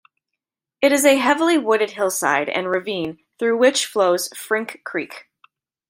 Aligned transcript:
It 0.81 0.91
is 0.91 1.05
a 1.05 1.17
heavily 1.19 1.59
wooded 1.59 1.91
hillside 1.91 2.49
and 2.49 2.67
ravine 2.71 3.19
through 3.37 3.59
which 3.59 3.85
flows 3.85 4.29
Frink 4.35 4.81
Creek. 4.83 5.27